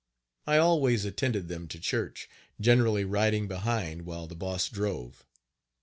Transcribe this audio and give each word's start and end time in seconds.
I 0.47 0.57
always 0.57 1.05
attended 1.05 1.47
them 1.47 1.67
to 1.67 1.79
church, 1.79 2.27
generally 2.59 3.05
riding 3.05 3.47
behind 3.47 4.01
while 4.01 4.25
the 4.25 4.33
Boss 4.33 4.67
drove. 4.67 5.23